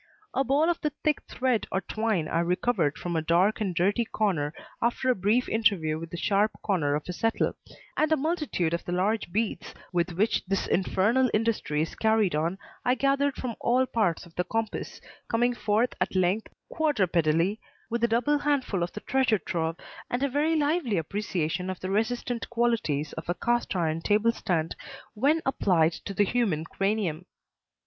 A 0.33 0.43
ball 0.43 0.67
of 0.67 0.81
the 0.81 0.89
thick 1.03 1.21
thread 1.29 1.67
or 1.71 1.79
twine 1.81 2.27
I 2.27 2.39
recovered 2.39 2.97
from 2.97 3.15
a 3.15 3.21
dark 3.21 3.61
and 3.61 3.75
dirty 3.75 4.03
corner 4.03 4.51
after 4.81 5.11
a 5.11 5.15
brief 5.15 5.47
interview 5.47 5.99
with 5.99 6.09
the 6.09 6.17
sharp 6.17 6.53
corner 6.63 6.95
of 6.95 7.07
a 7.07 7.13
settle, 7.13 7.53
and 7.95 8.11
a 8.11 8.17
multitude 8.17 8.73
of 8.73 8.83
the 8.83 8.93
large 8.93 9.31
beads 9.31 9.75
with 9.93 10.13
which 10.13 10.43
this 10.47 10.65
infernal 10.65 11.29
industry 11.35 11.83
is 11.83 11.93
carried 11.93 12.33
on 12.33 12.57
I 12.83 12.95
gathered 12.95 13.35
from 13.35 13.55
all 13.59 13.85
parts 13.85 14.25
of 14.25 14.33
the 14.33 14.43
compass, 14.43 15.01
coming 15.29 15.53
forth 15.53 15.93
at 16.01 16.15
length 16.15 16.47
(quadrupedally) 16.71 17.59
with 17.91 18.03
a 18.03 18.07
double 18.07 18.39
handful 18.39 18.81
of 18.81 18.93
the 18.93 19.01
treasure 19.01 19.37
trove 19.37 19.75
and 20.09 20.23
a 20.23 20.29
very 20.29 20.55
lively 20.55 20.97
appreciation 20.97 21.69
of 21.69 21.79
the 21.79 21.91
resistant 21.91 22.49
qualities 22.49 23.13
of 23.13 23.29
a 23.29 23.35
cast 23.35 23.75
iron 23.75 24.01
table 24.01 24.31
stand 24.31 24.75
when 25.13 25.43
applied 25.45 25.91
to 25.93 26.15
the 26.15 26.25
human 26.25 26.63
cranium. 26.65 27.27